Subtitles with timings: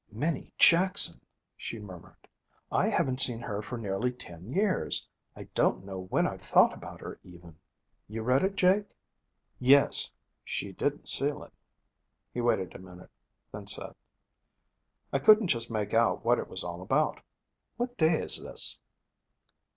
[0.11, 1.21] 'Minnie Jackson!'
[1.55, 2.27] she murmured.
[2.71, 5.07] 'I haven't seen her for nearly ten years.
[5.35, 7.55] I don't know when I've thought about her, even.
[8.07, 8.89] You read it, Jake?'
[9.59, 10.11] 'Yes.
[10.43, 11.53] She didn't seal it.'
[12.33, 13.11] He waited a minute,
[13.51, 13.93] then said,
[15.13, 17.21] 'I couldn't just make out what it was all about.
[17.77, 18.81] What day is this?'